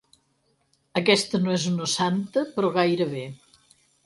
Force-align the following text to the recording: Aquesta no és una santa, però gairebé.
Aquesta 1.01 1.41
no 1.43 1.53
és 1.57 1.67
una 1.73 1.91
santa, 1.93 2.45
però 2.57 2.73
gairebé. 2.79 3.29